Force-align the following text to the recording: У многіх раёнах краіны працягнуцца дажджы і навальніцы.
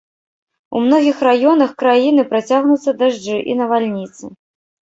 У 0.77 0.79
многіх 0.85 1.19
раёнах 1.27 1.75
краіны 1.83 2.25
працягнуцца 2.31 2.97
дажджы 3.03 3.37
і 3.53 3.59
навальніцы. 3.61 4.23